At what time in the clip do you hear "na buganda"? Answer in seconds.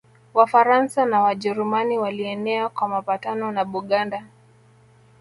3.51-4.23